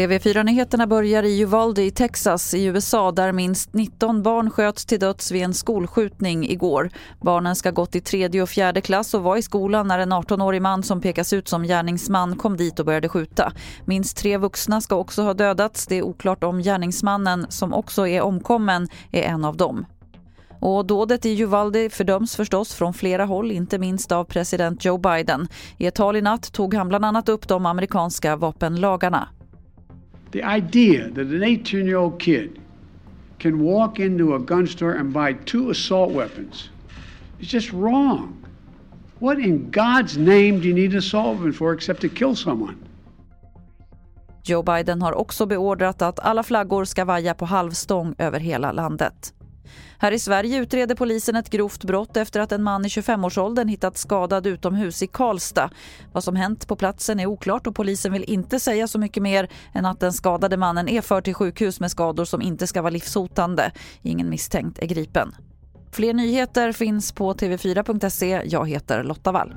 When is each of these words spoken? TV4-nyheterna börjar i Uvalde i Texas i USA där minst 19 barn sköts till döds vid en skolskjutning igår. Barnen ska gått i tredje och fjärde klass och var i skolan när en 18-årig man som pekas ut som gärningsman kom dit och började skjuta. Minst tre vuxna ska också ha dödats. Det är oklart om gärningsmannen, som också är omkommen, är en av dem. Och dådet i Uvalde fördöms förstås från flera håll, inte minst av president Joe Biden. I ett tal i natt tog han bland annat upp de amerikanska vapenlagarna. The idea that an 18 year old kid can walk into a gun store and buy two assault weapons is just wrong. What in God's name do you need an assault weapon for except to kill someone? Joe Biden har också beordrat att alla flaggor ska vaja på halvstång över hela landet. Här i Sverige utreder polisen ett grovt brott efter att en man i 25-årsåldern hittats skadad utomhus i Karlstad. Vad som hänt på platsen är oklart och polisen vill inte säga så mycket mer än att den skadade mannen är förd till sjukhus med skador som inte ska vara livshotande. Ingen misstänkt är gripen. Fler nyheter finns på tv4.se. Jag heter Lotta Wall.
TV4-nyheterna 0.00 0.86
börjar 0.86 1.22
i 1.22 1.40
Uvalde 1.40 1.82
i 1.82 1.90
Texas 1.90 2.54
i 2.54 2.64
USA 2.64 3.12
där 3.12 3.32
minst 3.32 3.74
19 3.74 4.22
barn 4.22 4.50
sköts 4.50 4.86
till 4.86 5.00
döds 5.00 5.30
vid 5.30 5.42
en 5.42 5.54
skolskjutning 5.54 6.48
igår. 6.50 6.90
Barnen 7.20 7.56
ska 7.56 7.70
gått 7.70 7.94
i 7.94 8.00
tredje 8.00 8.42
och 8.42 8.48
fjärde 8.48 8.80
klass 8.80 9.14
och 9.14 9.22
var 9.22 9.36
i 9.36 9.42
skolan 9.42 9.88
när 9.88 9.98
en 9.98 10.12
18-årig 10.12 10.62
man 10.62 10.82
som 10.82 11.00
pekas 11.00 11.32
ut 11.32 11.48
som 11.48 11.62
gärningsman 11.62 12.36
kom 12.36 12.56
dit 12.56 12.80
och 12.80 12.86
började 12.86 13.08
skjuta. 13.08 13.52
Minst 13.84 14.16
tre 14.16 14.36
vuxna 14.36 14.80
ska 14.80 14.96
också 14.96 15.22
ha 15.22 15.34
dödats. 15.34 15.86
Det 15.86 15.94
är 15.94 16.02
oklart 16.02 16.44
om 16.44 16.62
gärningsmannen, 16.62 17.46
som 17.48 17.74
också 17.74 18.06
är 18.06 18.22
omkommen, 18.22 18.88
är 19.10 19.22
en 19.22 19.44
av 19.44 19.56
dem. 19.56 19.86
Och 20.60 20.86
dådet 20.86 21.26
i 21.26 21.42
Uvalde 21.42 21.90
fördöms 21.90 22.36
förstås 22.36 22.74
från 22.74 22.94
flera 22.94 23.24
håll, 23.24 23.50
inte 23.50 23.78
minst 23.78 24.12
av 24.12 24.24
president 24.24 24.84
Joe 24.84 24.98
Biden. 24.98 25.48
I 25.78 25.86
ett 25.86 25.94
tal 25.94 26.16
i 26.16 26.22
natt 26.22 26.52
tog 26.52 26.74
han 26.74 26.88
bland 26.88 27.04
annat 27.04 27.28
upp 27.28 27.48
de 27.48 27.66
amerikanska 27.66 28.36
vapenlagarna. 28.36 29.28
The 30.32 30.42
idea 30.56 31.08
that 31.08 31.18
an 31.18 31.42
18 31.42 31.80
year 31.80 31.96
old 31.96 32.20
kid 32.20 32.50
can 33.38 33.58
walk 33.58 33.98
into 33.98 34.34
a 34.34 34.38
gun 34.38 34.68
store 34.68 34.98
and 34.98 35.12
buy 35.12 35.34
two 35.44 35.70
assault 35.70 36.14
weapons 36.14 36.70
is 37.40 37.54
just 37.54 37.72
wrong. 37.72 38.36
What 39.18 39.38
in 39.38 39.70
God's 39.70 40.18
name 40.18 40.60
do 40.60 40.68
you 40.68 40.74
need 40.74 40.92
an 40.92 40.98
assault 40.98 41.38
weapon 41.38 41.52
for 41.52 41.74
except 41.74 42.00
to 42.00 42.08
kill 42.08 42.36
someone? 42.36 42.74
Joe 44.44 44.62
Biden 44.62 45.02
har 45.02 45.12
också 45.12 45.46
beordrat 45.46 46.02
att 46.02 46.20
alla 46.20 46.42
flaggor 46.42 46.84
ska 46.84 47.04
vaja 47.04 47.34
på 47.34 47.44
halvstång 47.44 48.14
över 48.18 48.40
hela 48.40 48.72
landet. 48.72 49.34
Här 49.98 50.12
i 50.12 50.18
Sverige 50.18 50.58
utreder 50.58 50.94
polisen 50.94 51.36
ett 51.36 51.50
grovt 51.50 51.84
brott 51.84 52.16
efter 52.16 52.40
att 52.40 52.52
en 52.52 52.62
man 52.62 52.84
i 52.84 52.88
25-årsåldern 52.88 53.68
hittats 53.68 54.00
skadad 54.00 54.46
utomhus 54.46 55.02
i 55.02 55.06
Karlstad. 55.06 55.70
Vad 56.12 56.24
som 56.24 56.36
hänt 56.36 56.68
på 56.68 56.76
platsen 56.76 57.20
är 57.20 57.26
oklart 57.26 57.66
och 57.66 57.74
polisen 57.74 58.12
vill 58.12 58.24
inte 58.24 58.60
säga 58.60 58.88
så 58.88 58.98
mycket 58.98 59.22
mer 59.22 59.48
än 59.72 59.86
att 59.86 60.00
den 60.00 60.12
skadade 60.12 60.56
mannen 60.56 60.88
är 60.88 61.00
förd 61.00 61.24
till 61.24 61.34
sjukhus 61.34 61.80
med 61.80 61.90
skador 61.90 62.24
som 62.24 62.42
inte 62.42 62.66
ska 62.66 62.82
vara 62.82 62.90
livshotande. 62.90 63.72
Ingen 64.02 64.30
misstänkt 64.30 64.78
är 64.78 64.86
gripen. 64.86 65.34
Fler 65.92 66.14
nyheter 66.14 66.72
finns 66.72 67.12
på 67.12 67.34
tv4.se. 67.34 68.42
Jag 68.44 68.68
heter 68.68 69.04
Lotta 69.04 69.32
Wall. 69.32 69.54